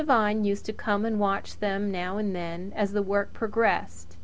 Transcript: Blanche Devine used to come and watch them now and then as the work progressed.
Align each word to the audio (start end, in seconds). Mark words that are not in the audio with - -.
Blanche 0.03 0.07
Devine 0.07 0.43
used 0.43 0.65
to 0.65 0.73
come 0.73 1.05
and 1.05 1.19
watch 1.19 1.59
them 1.59 1.91
now 1.91 2.17
and 2.17 2.35
then 2.35 2.73
as 2.75 2.93
the 2.93 3.03
work 3.03 3.33
progressed. 3.33 4.17